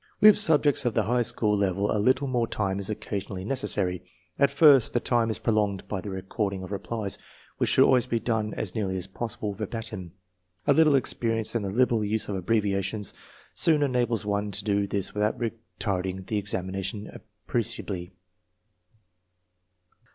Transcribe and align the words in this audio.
With 0.19 0.35
subjects 0.35 0.83
of 0.83 0.95
the 0.95 1.03
high 1.03 1.21
school 1.21 1.55
level 1.55 1.95
a 1.95 1.99
little 2.01 2.27
more 2.27 2.47
time 2.47 2.79
is 2.79 2.89
occasionally 2.89 3.45
necessary. 3.45 4.01
At 4.39 4.49
first 4.49 4.93
the 4.93 4.99
time 4.99 5.29
is 5.29 5.37
prolonged 5.37 5.87
by 5.87 6.01
the 6.01 6.09
recording 6.09 6.63
of 6.63 6.71
replies, 6.71 7.19
which 7.59 7.69
should 7.69 7.83
always 7.85 8.07
be 8.07 8.19
done 8.19 8.51
as 8.55 8.73
nearly 8.73 8.97
as 8.97 9.05
possible 9.05 9.53
verbatim. 9.53 10.13
A 10.65 10.73
little 10.73 10.95
experience 10.95 11.53
and 11.53 11.63
the 11.63 11.69
liberal 11.69 12.03
use 12.03 12.27
of 12.29 12.35
abbreviations 12.35 13.13
soon 13.53 13.83
enables 13.83 14.25
one 14.25 14.49
to 14.49 14.63
do 14.63 14.87
this 14.87 15.13
without 15.13 15.37
retarding 15.39 16.25
the 16.25 16.39
examination 16.39 17.07
appreciably. 17.13 18.11